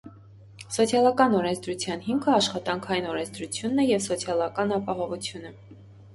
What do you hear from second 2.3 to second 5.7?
աշխատանքային օրենսդրությունն է և սոցիալաական ապահովությունը։